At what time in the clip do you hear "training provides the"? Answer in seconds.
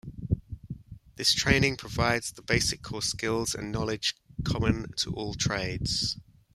1.35-2.41